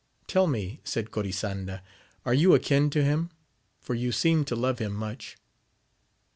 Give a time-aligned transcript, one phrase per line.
[0.25, 1.83] Tell me, said Corisanda,
[2.25, 3.29] are you akin to him,
[3.79, 5.37] for you seem to love him much